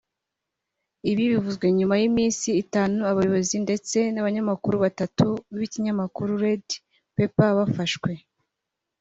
[1.11, 6.67] Ibi bivuzwe nyuma y’iminsi itanu abayobozi ndetse n’abanyamakuru batatu b’ikinyamakuru Red
[7.15, 8.11] Pepper bafashwe